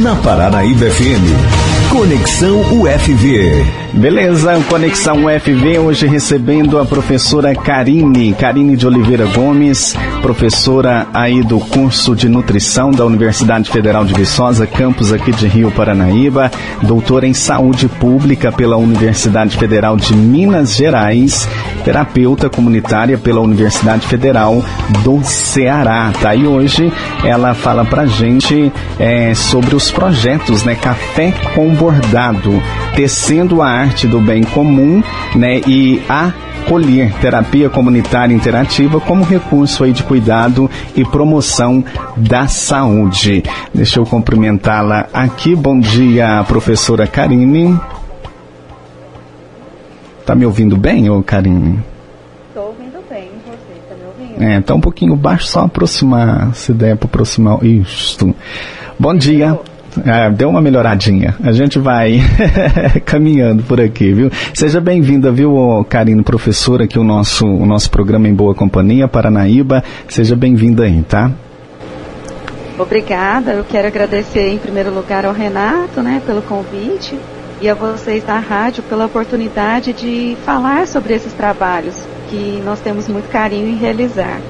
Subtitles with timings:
[0.00, 1.69] na Paranaíba FM.
[1.90, 3.66] Conexão UFV.
[3.92, 11.58] Beleza, Conexão UFV hoje recebendo a professora Karine, Karine de Oliveira Gomes, professora aí do
[11.58, 16.52] curso de nutrição da Universidade Federal de Viçosa, campus aqui de Rio Paranaíba,
[16.82, 21.48] doutora em saúde pública pela Universidade Federal de Minas Gerais,
[21.84, 24.64] terapeuta comunitária pela Universidade Federal
[25.02, 26.12] do Ceará.
[26.20, 26.34] Tá?
[26.34, 26.92] E hoje
[27.24, 30.76] ela fala pra gente é, sobre os projetos, né?
[30.76, 32.62] Café com bordado,
[32.94, 35.02] tecendo a arte do bem comum,
[35.34, 35.62] né?
[35.66, 41.82] E acolher terapia comunitária interativa como recurso aí de cuidado e promoção
[42.14, 43.42] da saúde.
[43.72, 45.56] Deixa eu cumprimentá-la aqui.
[45.56, 47.80] Bom dia, professora Karine.
[50.26, 51.82] Tá me ouvindo bem, ô Karine?
[52.48, 54.42] Estou ouvindo bem, você tá me ouvindo?
[54.42, 57.64] É, tá um pouquinho baixo, só aproximar, se der para aproximar.
[57.64, 58.34] Isso.
[58.98, 59.58] Bom dia.
[60.04, 61.34] É, deu uma melhoradinha.
[61.42, 62.20] A gente vai
[63.04, 64.30] caminhando por aqui, viu?
[64.54, 69.82] Seja bem-vinda, viu, Karine, professora, aqui o nosso, o nosso programa em Boa Companhia, Paranaíba.
[70.08, 71.30] Seja bem-vinda aí, tá?
[72.78, 73.52] Obrigada.
[73.52, 77.18] Eu quero agradecer em primeiro lugar ao Renato, né, pelo convite
[77.60, 81.94] e a vocês da rádio pela oportunidade de falar sobre esses trabalhos
[82.30, 84.40] que nós temos muito carinho em realizar.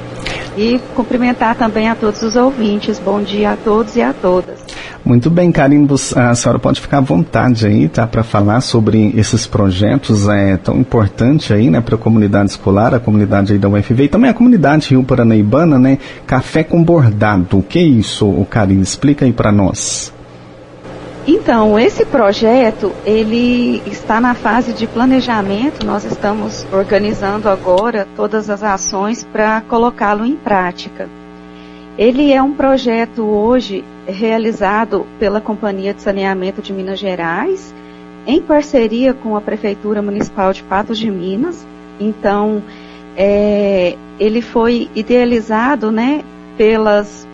[0.57, 2.99] E cumprimentar também a todos os ouvintes.
[2.99, 4.61] Bom dia a todos e a todas.
[5.05, 9.47] Muito bem, Karine, a senhora pode ficar à vontade aí, tá, para falar sobre esses
[9.47, 14.05] projetos é, tão importantes aí, né, para a comunidade escolar, a comunidade aí da UFV
[14.05, 17.59] e também a comunidade Rio Paranaibana, né, café com bordado.
[17.59, 18.83] O que é isso, Karine?
[18.83, 20.13] Explica aí para nós.
[21.27, 28.63] Então, esse projeto, ele está na fase de planejamento, nós estamos organizando agora todas as
[28.63, 31.09] ações para colocá-lo em prática.
[31.99, 37.75] Ele é um projeto hoje realizado pela Companhia de Saneamento de Minas Gerais,
[38.27, 41.67] em parceria com a Prefeitura Municipal de Patos de Minas.
[41.99, 42.63] Então,
[43.17, 46.23] é, ele foi idealizado né,
[46.57, 47.27] pelas,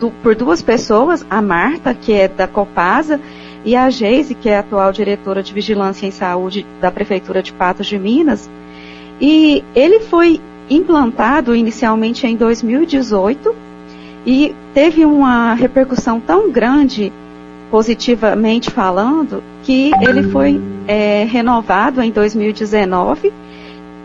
[0.00, 3.20] do, por duas pessoas, a Marta, que é da Copasa,
[3.64, 7.52] e a Geise, que é a atual diretora de Vigilância em Saúde da Prefeitura de
[7.52, 8.48] Patos de Minas.
[9.20, 13.67] E ele foi implantado inicialmente em 2018
[14.28, 17.10] e teve uma repercussão tão grande,
[17.70, 23.32] positivamente falando, que ele foi é, renovado em 2019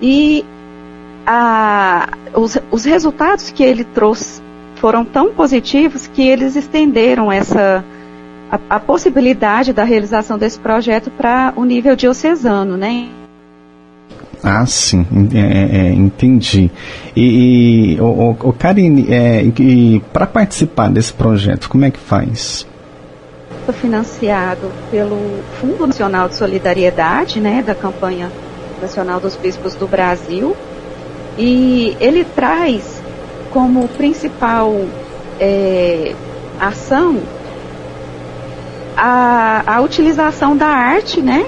[0.02, 0.46] e
[1.28, 4.42] a, os, os resultados que ele trouxe
[4.76, 7.84] foram tão positivos que eles estenderam essa
[8.50, 13.10] a, a possibilidade da realização desse projeto para o nível diocesano, né?
[14.44, 16.70] Ah, sim, é, é, é, entendi.
[17.16, 19.44] E, e o, o, Karine, é,
[20.12, 22.68] para participar desse projeto, como é que faz?
[23.80, 25.18] Financiado pelo
[25.62, 28.30] Fundo Nacional de Solidariedade, né, da campanha
[28.82, 30.54] nacional dos bispos do Brasil,
[31.38, 33.02] e ele traz
[33.52, 34.76] como principal
[35.40, 36.14] é,
[36.60, 37.22] ação
[38.98, 41.46] a, a utilização da arte, né,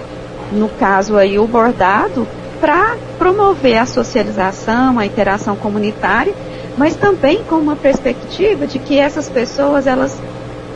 [0.53, 2.25] no caso aí o bordado,
[2.59, 6.33] para promover a socialização, a interação comunitária,
[6.77, 10.19] mas também com uma perspectiva de que essas pessoas elas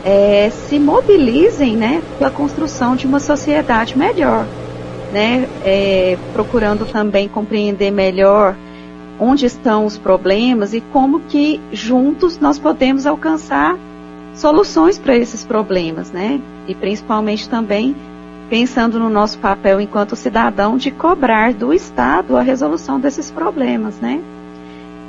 [0.04, 4.46] é, se mobilizem, né, pela construção de uma sociedade melhor,
[5.12, 8.54] né, é, procurando também compreender melhor
[9.18, 13.76] onde estão os problemas e como que juntos nós podemos alcançar
[14.34, 17.94] soluções para esses problemas, né, e principalmente também
[18.50, 24.20] pensando no nosso papel enquanto cidadão de cobrar do Estado a resolução desses problemas, né?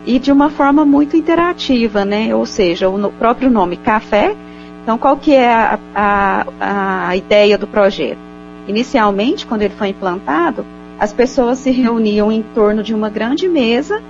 [0.06, 2.34] E de uma forma muito interativa, né?
[2.36, 4.36] Ou seja, o próprio nome café.
[4.84, 8.20] Então, qual que é a, a, a ideia do projeto?
[8.68, 10.64] Inicialmente, quando ele foi implantado,
[11.00, 14.02] as pessoas se reuniam em torno de uma grande mesa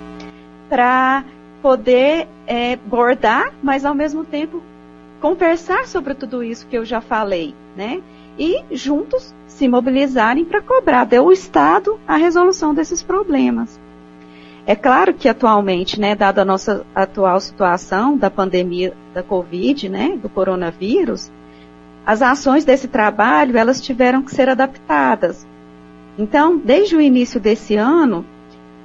[0.69, 1.23] para
[1.61, 4.61] poder é, bordar, mas ao mesmo tempo
[5.21, 8.01] conversar sobre tudo isso que eu já falei, né?
[8.37, 13.79] E juntos se mobilizarem para cobrar do Estado a resolução desses problemas.
[14.65, 20.17] É claro que atualmente, né, dada a nossa atual situação da pandemia da Covid, né,
[20.21, 21.31] do coronavírus,
[22.05, 25.47] as ações desse trabalho elas tiveram que ser adaptadas.
[26.17, 28.25] Então, desde o início desse ano,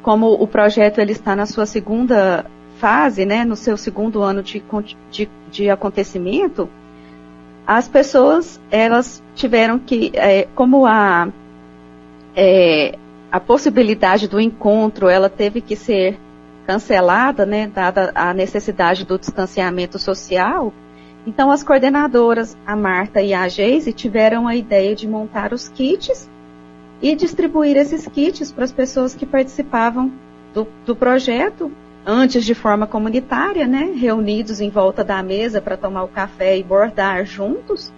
[0.03, 2.47] como o projeto ele está na sua segunda
[2.79, 4.63] fase, né, no seu segundo ano de,
[5.11, 6.69] de, de acontecimento,
[7.67, 11.29] as pessoas elas tiveram que, é, como a
[12.35, 12.97] é,
[13.33, 16.19] a possibilidade do encontro ela teve que ser
[16.67, 20.73] cancelada, né, dada a necessidade do distanciamento social.
[21.27, 26.29] Então, as coordenadoras, a Marta e a Geise, tiveram a ideia de montar os kits
[27.01, 30.13] e distribuir esses kits para as pessoas que participavam
[30.55, 31.71] do, do projeto,
[32.07, 36.63] antes de forma comunitária, né, reunidos em volta da mesa para tomar o café e
[36.63, 37.93] bordar juntos,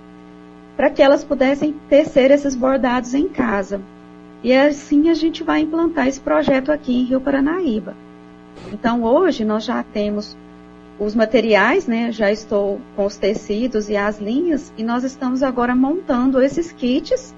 [0.74, 3.82] para que elas pudessem tecer esses bordados em casa.
[4.42, 7.94] E assim a gente vai implantar esse projeto aqui em Rio Paranaíba.
[8.72, 10.36] Então hoje nós já temos
[10.98, 12.10] os materiais, né?
[12.10, 17.34] Já estou com os tecidos e as linhas e nós estamos agora montando esses kits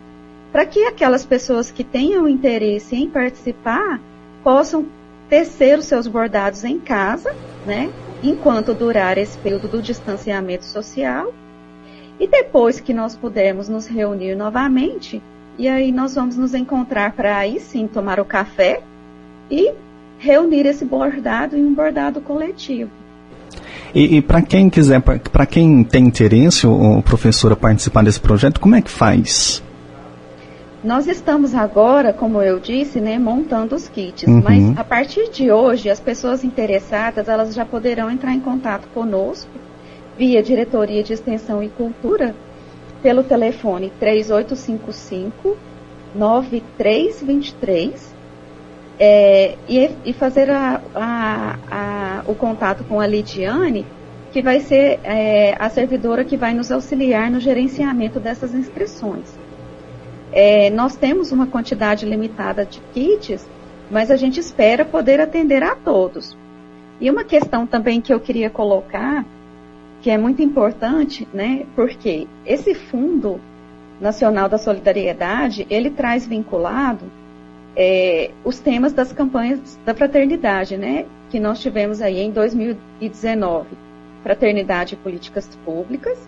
[0.52, 4.00] para que aquelas pessoas que tenham interesse em participar
[4.44, 4.86] possam
[5.30, 7.34] tecer os seus bordados em casa,
[7.64, 7.88] né?
[8.22, 11.32] Enquanto durar esse período do distanciamento social.
[12.18, 15.22] E depois que nós pudermos nos reunir novamente,
[15.56, 18.82] e aí nós vamos nos encontrar para aí sim tomar o café
[19.50, 19.72] e
[20.18, 22.90] reunir esse bordado em um bordado coletivo.
[23.94, 28.20] E, e para quem quiser, para quem tem interesse, o, o professor, a participar desse
[28.20, 29.62] projeto, como é que faz?
[30.82, 34.40] Nós estamos agora, como eu disse, né, montando os kits, uhum.
[34.42, 39.50] mas a partir de hoje, as pessoas interessadas, elas já poderão entrar em contato conosco
[40.16, 42.34] via Diretoria de Extensão e Cultura
[43.02, 45.54] pelo telefone 3855
[46.14, 48.14] 9323
[48.98, 53.86] é, e, e, fazer a, a, a, o contato com a Lidiane,
[54.30, 59.39] que vai ser é, a servidora que vai nos auxiliar no gerenciamento dessas inscrições.
[60.32, 63.46] É, nós temos uma quantidade limitada de kits,
[63.90, 66.36] mas a gente espera poder atender a todos.
[67.00, 69.24] E uma questão também que eu queria colocar,
[70.00, 73.40] que é muito importante, né, porque esse Fundo
[74.00, 77.04] Nacional da Solidariedade, ele traz vinculado
[77.76, 81.06] é, os temas das campanhas da fraternidade, né?
[81.30, 83.68] Que nós tivemos aí em 2019,
[84.22, 86.18] Fraternidade e Políticas Públicas,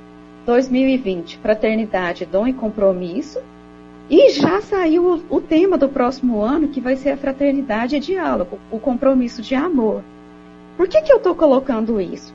[0.47, 3.41] 2020, Fraternidade, Dom e Compromisso,
[4.11, 8.01] e já saiu o, o tema do próximo ano, que vai ser a Fraternidade e
[8.01, 10.03] Diálogo, o compromisso de amor.
[10.77, 12.35] Por que, que eu estou colocando isso?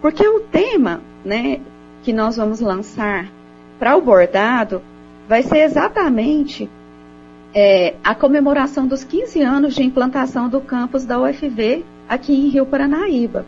[0.00, 1.60] Porque o tema, né,
[2.02, 3.28] que nós vamos lançar
[3.78, 4.80] para o bordado
[5.28, 6.68] vai ser exatamente
[7.54, 12.66] é, a comemoração dos 15 anos de implantação do campus da UFV aqui em Rio
[12.66, 13.44] Paranaíba.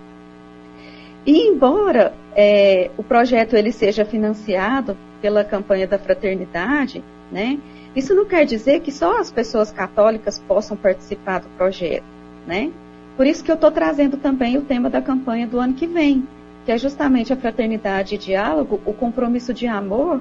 [1.25, 7.59] E embora é, o projeto ele seja financiado pela campanha da fraternidade, né,
[7.95, 12.05] isso não quer dizer que só as pessoas católicas possam participar do projeto,
[12.47, 12.71] né?
[13.17, 16.27] Por isso que eu estou trazendo também o tema da campanha do ano que vem,
[16.65, 20.21] que é justamente a fraternidade e diálogo, o compromisso de amor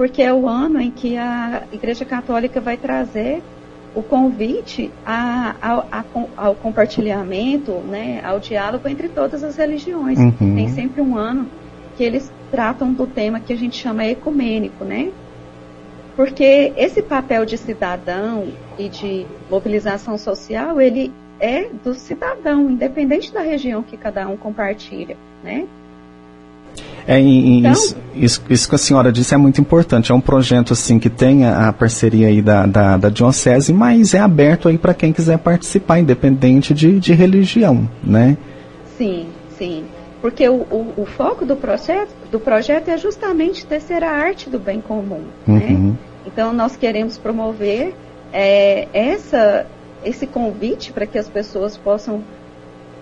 [0.00, 3.42] porque é o ano em que a Igreja Católica vai trazer
[3.94, 6.04] o convite a, a, a,
[6.38, 10.18] ao compartilhamento, né, ao diálogo entre todas as religiões.
[10.18, 10.54] Uhum.
[10.54, 11.46] Tem sempre um ano
[11.98, 15.10] que eles tratam do tema que a gente chama ecumênico, né?
[16.20, 23.40] Porque esse papel de cidadão e de mobilização social, ele é do cidadão, independente da
[23.40, 25.64] região que cada um compartilha, né?
[27.08, 30.12] É, e, então, isso, isso, isso, que a senhora disse é muito importante.
[30.12, 34.18] É um projeto assim que tem a, parceria aí da, da, da diocese, mas é
[34.18, 38.36] aberto aí para quem quiser participar, independente de, de religião, né?
[38.98, 39.26] Sim,
[39.56, 39.84] sim.
[40.20, 44.58] Porque o, o, o, foco do projeto, do projeto é justamente tecer a arte do
[44.58, 45.66] bem comum, né?
[45.66, 45.88] uhum.
[45.92, 45.96] né?
[46.26, 47.94] Então nós queremos promover
[48.32, 49.66] é, essa,
[50.04, 52.22] esse convite para que as pessoas possam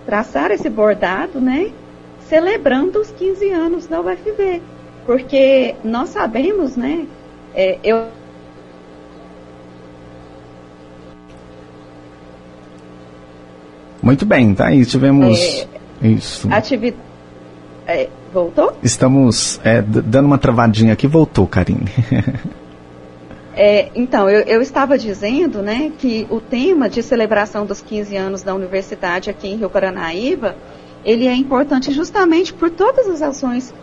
[0.05, 1.71] traçar esse bordado, né?
[2.29, 4.61] celebrando os 15 anos da UFV.
[5.05, 7.07] Porque nós sabemos, né?
[7.55, 8.07] É, eu
[14.01, 15.67] Muito bem, tá aí tivemos é,
[16.07, 16.47] isso.
[16.51, 16.95] Ativi
[17.85, 18.77] é, voltou?
[18.81, 21.91] Estamos é, dando uma travadinha aqui, voltou, Karine.
[23.61, 28.41] É, então, eu, eu, estava dizendo né, que o tema de celebração dos 15 anos
[28.41, 30.55] da universidade aqui em Rio Paranaíba
[31.03, 33.73] ele é importante justamente por todas as ações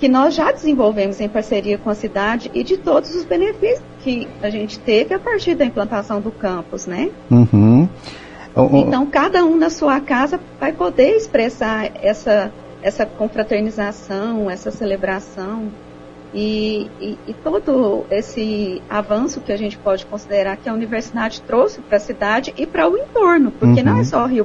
[0.00, 4.26] que nós já desenvolvemos em parceria com a cidade e de todos os benefícios que
[4.42, 7.10] a gente teve a partir da implantação do campus, né?
[7.30, 7.88] Uhum.
[8.72, 12.52] Então, cada um na sua casa vai poder expressar essa,
[12.82, 15.70] essa confraternização, essa celebração
[16.34, 21.80] e, e, e todo esse avanço que a gente pode considerar que a universidade trouxe
[21.80, 23.86] para a cidade e para o entorno, porque uhum.
[23.86, 24.04] não é uhum.
[24.04, 24.44] só o Rio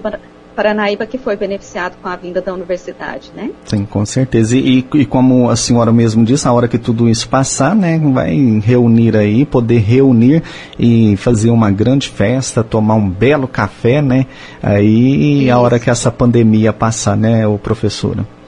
[0.55, 3.49] Paranaíba que foi beneficiado com a vinda da universidade, né?
[3.65, 4.55] Sim, com certeza.
[4.55, 8.35] E, e, como a senhora mesmo disse, a hora que tudo isso passar, né, vai
[8.63, 10.43] reunir aí, poder reunir
[10.77, 14.27] e fazer uma grande festa, tomar um belo café, né?
[14.61, 15.53] Aí isso.
[15.53, 18.38] a hora que essa pandemia passar, né, o professora?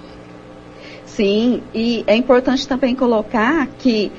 [1.15, 4.09] Sim, e é importante também colocar que,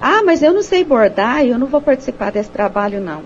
[0.00, 3.22] ah, mas eu não sei bordar e eu não vou participar desse trabalho, não.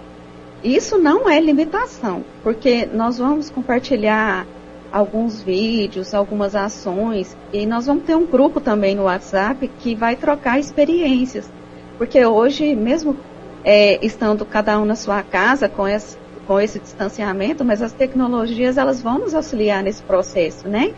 [0.64, 4.44] Isso não é limitação, porque nós vamos compartilhar
[4.90, 10.16] alguns vídeos, algumas ações, e nós vamos ter um grupo também no WhatsApp que vai
[10.16, 11.48] trocar experiências.
[11.96, 13.16] Porque hoje, mesmo
[13.62, 16.16] é, estando cada um na sua casa com esse,
[16.48, 20.92] com esse distanciamento, mas as tecnologias elas vão nos auxiliar nesse processo, né?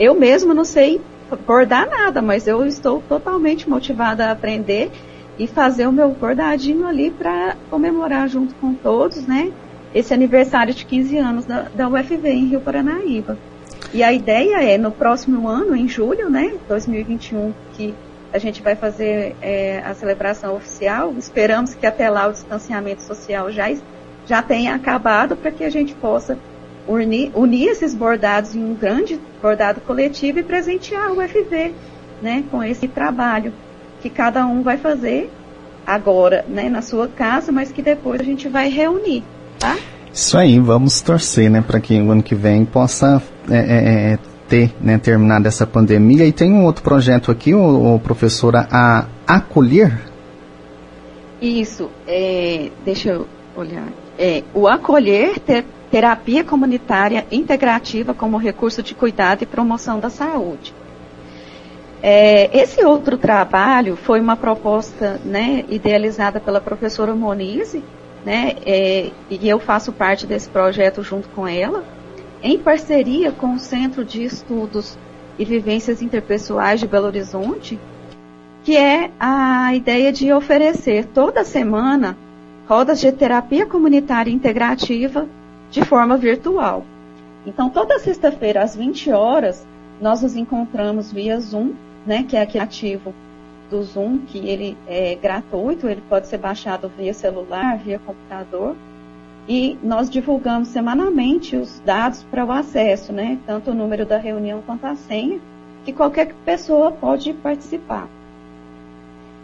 [0.00, 1.00] Eu mesmo não sei
[1.46, 4.90] bordar nada, mas eu estou totalmente motivada a aprender
[5.38, 9.52] e fazer o meu bordadinho ali para comemorar junto com todos, né?
[9.94, 13.38] Esse aniversário de 15 anos da, da UFV em Rio Paranaíba.
[13.92, 17.94] E a ideia é, no próximo ano, em julho, né, 2021, que
[18.32, 21.14] a gente vai fazer é, a celebração oficial.
[21.16, 23.72] Esperamos que até lá o distanciamento social já,
[24.26, 26.36] já tenha acabado para que a gente possa
[26.86, 31.72] unir, unir esses bordados em um grande bordado coletivo e presentear o FV
[32.22, 33.52] né, com esse trabalho
[34.00, 35.30] que cada um vai fazer
[35.86, 39.22] agora né, na sua casa, mas que depois a gente vai reunir.
[39.58, 39.76] Tá?
[40.12, 44.18] Isso aí, vamos torcer né, para que o ano que vem possa é, é, é
[44.48, 46.26] ter né, terminado essa pandemia.
[46.26, 49.98] E tem um outro projeto aqui, o, o professora, a Acolher?
[51.40, 53.26] Isso, é, deixa eu
[53.56, 53.88] olhar.
[54.18, 55.64] É, o Acolher, ter,
[55.94, 60.74] terapia comunitária integrativa como recurso de cuidado e promoção da saúde.
[62.02, 67.84] É, esse outro trabalho foi uma proposta né, idealizada pela professora Monize,
[68.26, 71.84] né, é, e eu faço parte desse projeto junto com ela
[72.42, 74.98] em parceria com o Centro de Estudos
[75.38, 77.78] e Vivências Interpessoais de Belo Horizonte,
[78.64, 82.18] que é a ideia de oferecer toda semana
[82.68, 85.28] rodas de terapia comunitária integrativa
[85.74, 86.84] de forma virtual.
[87.44, 89.66] Então, toda sexta-feira, às 20 horas,
[90.00, 91.72] nós nos encontramos via Zoom,
[92.06, 93.12] né, que é aquele ativo
[93.68, 98.76] do Zoom, que ele é gratuito, ele pode ser baixado via celular, via computador,
[99.48, 103.36] e nós divulgamos semanalmente os dados para o acesso, né?
[103.44, 105.40] Tanto o número da reunião quanto a senha,
[105.84, 108.08] que qualquer pessoa pode participar.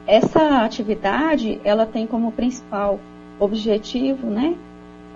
[0.06, 3.00] Essa atividade, ela tem como principal
[3.38, 4.56] objetivo, né?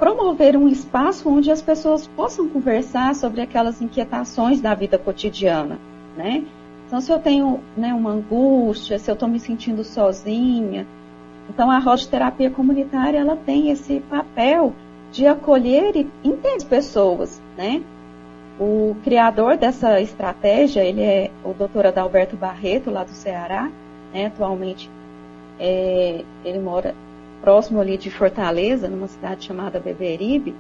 [0.05, 5.79] Promover um espaço onde as pessoas possam conversar sobre aquelas inquietações da vida cotidiana,
[6.15, 6.45] né?
[6.87, 10.87] Então, se eu tenho né, uma angústia, se eu estou me sentindo sozinha,
[11.49, 14.75] então, a roda de terapia comunitária ela tem esse papel
[15.11, 17.83] de acolher e entender as pessoas, né?
[18.61, 23.71] O criador dessa estratégia, ele é o doutor Adalberto Barreto, lá do Ceará,
[24.13, 24.27] né?
[24.27, 24.91] Atualmente,
[25.59, 26.95] é, ele mora
[27.45, 30.55] próximo ali de Fortaleza, numa cidade chamada Beberibe,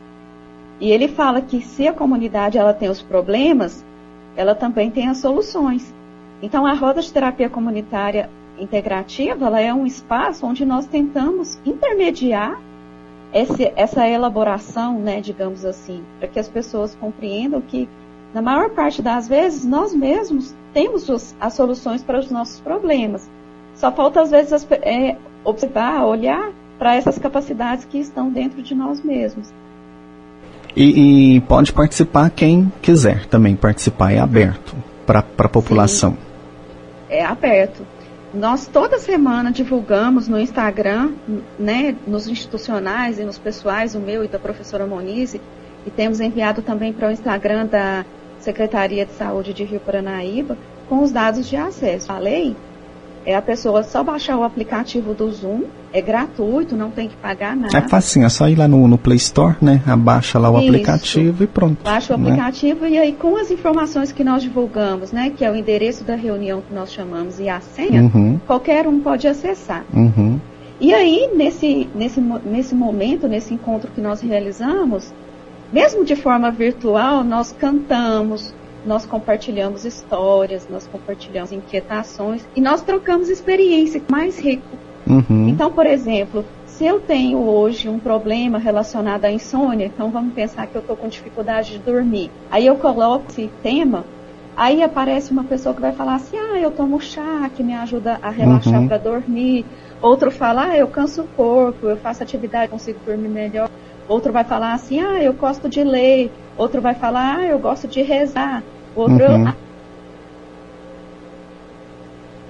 [0.79, 3.83] e ele fala que se a comunidade ela tem os problemas,
[4.37, 5.95] ela também tem as soluções.
[6.43, 12.61] Então, a roda de terapia comunitária integrativa ela é um espaço onde nós tentamos intermediar
[13.33, 17.89] esse, essa elaboração, né, digamos assim, para que as pessoas compreendam que,
[18.35, 23.31] na maior parte das vezes, nós mesmos temos os, as soluções para os nossos problemas.
[23.75, 28.75] Só falta, às vezes, as, é, observar, olhar para essas capacidades que estão dentro de
[28.75, 29.53] nós mesmos.
[30.77, 34.75] E, e pode participar quem quiser também participar, é aberto
[35.07, 36.13] para a população.
[36.13, 36.19] Sim,
[37.11, 37.87] é aberto.
[38.33, 41.13] Nós toda semana divulgamos no Instagram,
[41.57, 45.41] né, nos institucionais e nos pessoais, o meu e da professora Monize,
[45.87, 48.05] e temos enviado também para o Instagram da
[48.41, 52.57] Secretaria de Saúde de Rio Paranaíba, com os dados de acesso à lei
[53.27, 55.63] é a pessoa só baixar o aplicativo do Zoom,
[55.93, 57.77] é gratuito, não tem que pagar nada.
[57.77, 59.81] É facinho, é só ir lá no, no Play Store, né?
[59.87, 60.69] Abaixa lá o Isso.
[60.69, 61.83] aplicativo e pronto.
[61.83, 62.31] Baixa o né?
[62.31, 65.33] aplicativo e aí com as informações que nós divulgamos, né?
[65.35, 68.39] Que é o endereço da reunião que nós chamamos e a senha, uhum.
[68.47, 69.85] qualquer um pode acessar.
[69.93, 70.39] Uhum.
[70.81, 75.15] E aí, nesse, nesse, nesse momento, nesse encontro que nós realizamos,
[75.73, 78.53] mesmo de forma virtual, nós cantamos,
[78.85, 84.77] nós compartilhamos histórias, nós compartilhamos inquietações e nós trocamos experiência mais rico.
[85.07, 85.49] Uhum.
[85.49, 90.67] Então, por exemplo, se eu tenho hoje um problema relacionado à insônia, então vamos pensar
[90.67, 92.31] que eu estou com dificuldade de dormir.
[92.51, 94.05] Aí eu coloco esse tema,
[94.57, 98.19] aí aparece uma pessoa que vai falar assim, ah, eu tomo chá que me ajuda
[98.21, 98.89] a relaxar uhum.
[98.89, 99.65] para dormir.
[100.03, 103.71] Outro fala, ah, eu canso o corpo, eu faço atividade, consigo dormir melhor.
[104.09, 106.31] Outro vai falar assim, ah, eu gosto de ler.
[106.59, 108.63] Outro vai falar, ah, eu gosto de rezar.
[108.95, 109.27] Outro.
[109.27, 109.53] Uhum.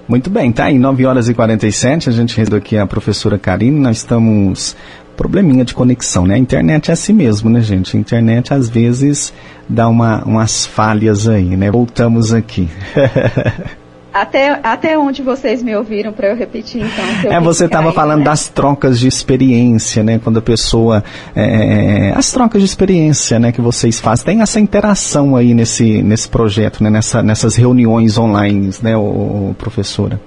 [0.07, 3.79] Muito bem, tá aí, 9 horas e 47, a gente recebeu aqui a professora Karine,
[3.79, 4.75] nós estamos
[5.17, 6.35] probleminha de conexão, né?
[6.35, 7.97] A internet é assim mesmo, né, gente?
[7.97, 9.33] A internet às vezes
[9.67, 11.71] dá uma, umas falhas aí, né?
[11.71, 12.69] Voltamos aqui.
[14.15, 17.33] Até, até onde vocês me ouviram para eu repetir, então?
[17.33, 18.23] é, você estava falando né?
[18.23, 20.21] das trocas de experiência, né?
[20.23, 21.03] Quando a pessoa.
[21.35, 23.51] É, as trocas de experiência, né?
[23.51, 24.25] Que vocês fazem.
[24.25, 26.89] Tem essa interação aí nesse, nesse projeto, né?
[26.89, 30.17] Nessa, nessas reuniões online, né, o professora?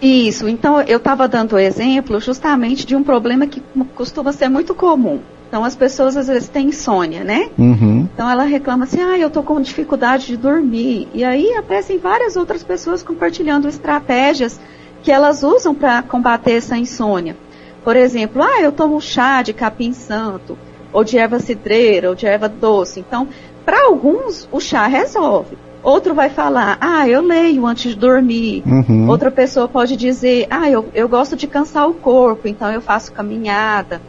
[0.00, 3.62] Isso, então eu estava dando o exemplo justamente de um problema que
[3.94, 5.20] costuma ser muito comum.
[5.48, 7.48] Então as pessoas às vezes têm insônia, né?
[7.58, 8.06] Uhum.
[8.12, 11.08] Então ela reclama assim, ah, eu tô com dificuldade de dormir.
[11.14, 14.60] E aí aparecem várias outras pessoas compartilhando estratégias
[15.02, 17.34] que elas usam para combater essa insônia.
[17.82, 20.58] Por exemplo, ah, eu tomo chá de capim santo,
[20.92, 23.00] ou de erva cidreira, ou de erva doce.
[23.00, 23.28] Então,
[23.64, 25.56] para alguns, o chá resolve.
[25.82, 28.62] Outro vai falar, ah, eu leio antes de dormir.
[28.66, 29.08] Uhum.
[29.08, 33.12] Outra pessoa pode dizer, ah, eu, eu gosto de cansar o corpo, então eu faço
[33.12, 34.02] caminhada.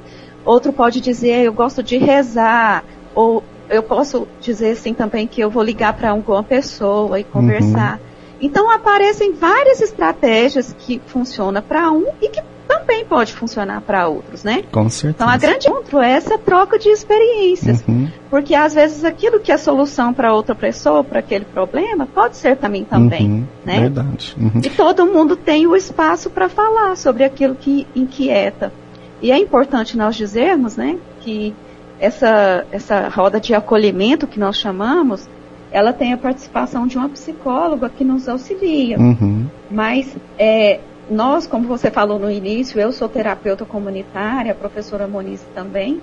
[0.45, 2.83] Outro pode dizer, eu gosto de rezar.
[3.13, 7.93] Ou eu posso dizer assim também que eu vou ligar para alguma pessoa e conversar.
[7.93, 8.09] Uhum.
[8.41, 14.43] Então aparecem várias estratégias que funcionam para um e que também pode funcionar para outros,
[14.43, 14.63] né?
[14.71, 15.15] Com certeza.
[15.15, 18.07] Então a grande encontro é essa troca de experiências, uhum.
[18.29, 22.57] porque às vezes aquilo que é solução para outra pessoa, para aquele problema, pode ser
[22.57, 23.47] também também, uhum.
[23.65, 23.79] né?
[23.81, 24.35] Verdade.
[24.39, 24.61] Uhum.
[24.63, 28.71] E todo mundo tem o espaço para falar sobre aquilo que inquieta.
[29.21, 31.53] E é importante nós dizermos, né, que
[31.99, 35.27] essa, essa roda de acolhimento que nós chamamos,
[35.71, 38.97] ela tem a participação de uma psicóloga que nos auxilia.
[38.97, 39.47] Uhum.
[39.69, 45.45] Mas é, nós, como você falou no início, eu sou terapeuta comunitária, a professora Moniz
[45.53, 46.01] também,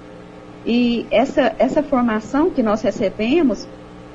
[0.65, 3.67] e essa, essa formação que nós recebemos,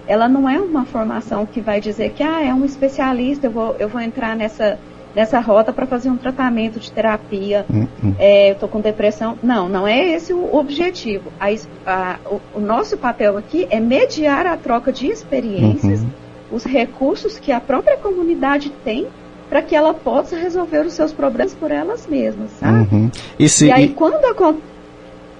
[0.06, 3.76] ela não é uma formação que vai dizer que ah, é um especialista, eu vou,
[3.80, 4.78] eu vou entrar nessa
[5.16, 7.66] nessa rota para fazer um tratamento de terapia.
[7.70, 8.16] Uhum.
[8.18, 9.38] É, eu estou com depressão.
[9.44, 11.32] Não, não é esse o objetivo.
[11.40, 11.48] A,
[11.86, 16.10] a, o, o, nosso papel aqui é mediar a troca de experiências, uhum.
[16.52, 19.08] os recursos que a própria comunidade tem
[19.50, 22.88] para que ela possa resolver os seus problemas por elas mesmas, sabe?
[22.96, 23.12] Uhum.
[23.38, 24.72] E, se, e aí, quando acontece.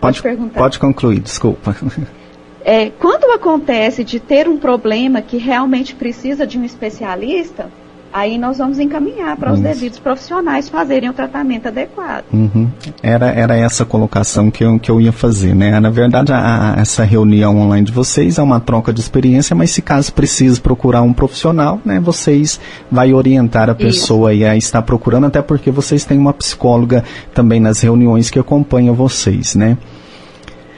[0.02, 0.60] Pode, perguntar.
[0.60, 1.76] pode concluir, desculpa.
[2.64, 7.72] É, quando acontece de ter um problema que realmente precisa de um especialista,
[8.14, 12.26] aí nós vamos encaminhar para os devidos profissionais fazerem o tratamento adequado.
[12.34, 12.70] Uhum.
[13.02, 15.80] Era, era essa colocação que eu, que eu ia fazer, né?
[15.80, 19.72] Na verdade, a, a, essa reunião online de vocês é uma troca de experiência, mas
[19.72, 22.60] se caso precise procurar um profissional, né, vocês
[22.92, 24.46] vai orientar a pessoa Isso.
[24.46, 29.56] a estar procurando, até porque vocês têm uma psicóloga também nas reuniões que acompanha vocês,
[29.56, 29.78] né?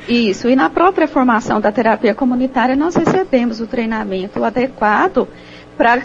[0.08, 5.28] Isso, e na própria formação da terapia comunitária nós recebemos o treinamento adequado
[5.78, 6.04] para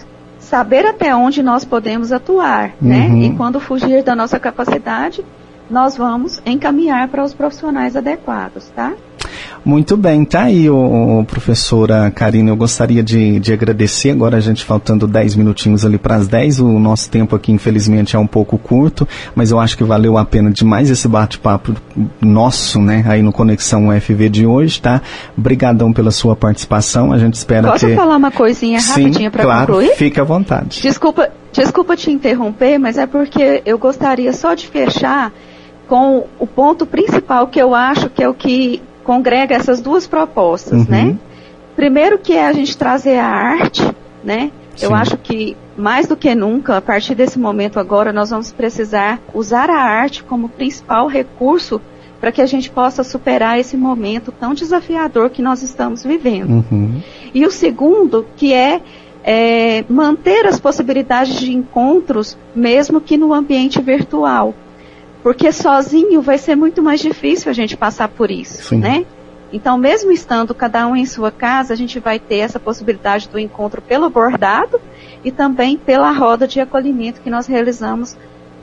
[0.49, 3.07] saber até onde nós podemos atuar, né?
[3.07, 3.19] uhum.
[3.19, 3.27] né?
[3.27, 5.25] E quando fugir da nossa capacidade,
[5.71, 8.95] nós vamos encaminhar para os profissionais adequados, tá?
[9.69, 12.49] Muito bem, tá aí, o, o professora Karina.
[12.49, 14.13] Eu gostaria de, de agradecer.
[14.13, 16.61] Agora a gente faltando 10 minutinhos ali para as 10.
[16.61, 20.25] O nosso tempo aqui, infelizmente, é um pouco curto, mas eu acho que valeu a
[20.25, 21.75] pena demais esse bate-papo
[22.19, 25.03] nosso, né, aí no Conexão UFV de hoje, tá?
[25.37, 27.13] Obrigadão pela sua participação.
[27.13, 27.95] A gente espera Posso ter...
[27.95, 29.97] falar uma coisinha rapidinha para claro, concluir?
[29.97, 30.81] Fique à vontade.
[30.81, 35.31] Desculpa, desculpa te interromper, mas é porque eu gostaria só de fechar
[35.87, 40.81] com o ponto principal que eu acho que é o que congrega essas duas propostas,
[40.81, 40.87] uhum.
[40.87, 41.19] né?
[41.75, 43.83] Primeiro que é a gente trazer a arte,
[44.23, 44.51] né?
[44.77, 44.85] Sim.
[44.85, 49.19] Eu acho que mais do que nunca, a partir desse momento agora, nós vamos precisar
[49.33, 51.81] usar a arte como principal recurso
[52.21, 56.67] para que a gente possa superar esse momento tão desafiador que nós estamos vivendo.
[56.71, 57.01] Uhum.
[57.33, 58.83] E o segundo, que é,
[59.25, 64.53] é manter as possibilidades de encontros, mesmo que no ambiente virtual.
[65.23, 68.79] Porque sozinho vai ser muito mais difícil a gente passar por isso, Sim.
[68.79, 69.05] né?
[69.53, 73.39] Então, mesmo estando cada um em sua casa, a gente vai ter essa possibilidade do
[73.39, 74.79] encontro pelo bordado
[75.25, 78.15] e também pela roda de acolhimento que nós realizamos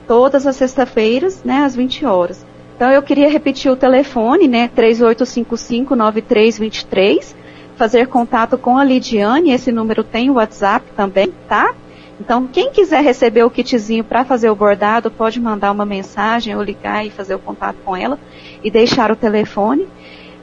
[0.06, 2.46] todas as sextas-feiras, né, às 20 horas.
[2.76, 7.34] Então, eu queria repetir o telefone, né, 3855-9323,
[7.74, 11.74] fazer contato com a Lidiane, esse número tem o WhatsApp também, tá?
[12.18, 16.62] Então, quem quiser receber o kitzinho para fazer o bordado, pode mandar uma mensagem ou
[16.62, 18.18] ligar e fazer o contato com ela
[18.64, 19.86] e deixar o telefone.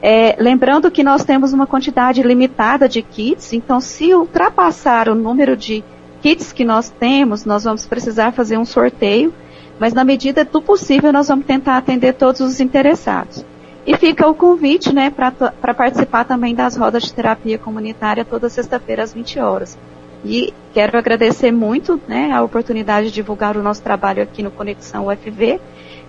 [0.00, 5.56] É, lembrando que nós temos uma quantidade limitada de kits, então se ultrapassar o número
[5.56, 5.82] de
[6.22, 9.32] kits que nós temos, nós vamos precisar fazer um sorteio,
[9.78, 13.44] mas na medida do possível nós vamos tentar atender todos os interessados.
[13.86, 19.02] E fica o convite né, para participar também das rodas de terapia comunitária toda sexta-feira
[19.02, 19.76] às 20 horas.
[20.24, 25.08] E quero agradecer muito né, a oportunidade de divulgar o nosso trabalho aqui no Conexão
[25.08, 25.60] UFV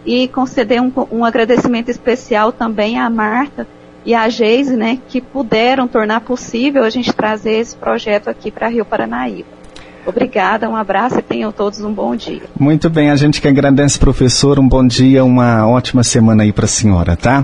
[0.06, 3.68] e conceder um, um agradecimento especial também à Marta
[4.06, 8.68] e à Geise, né, que puderam tornar possível a gente trazer esse projeto aqui para
[8.68, 9.56] Rio Paranaíba.
[10.06, 12.44] Obrigada, um abraço e tenham todos um bom dia.
[12.60, 14.60] Muito bem, a gente que agradece, professor.
[14.60, 17.44] Um bom dia, uma ótima semana aí para a senhora, tá?